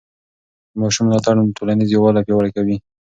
[0.71, 2.77] د ماشوم ملاتړ ټولنیز یووالی پیاوړی کوي.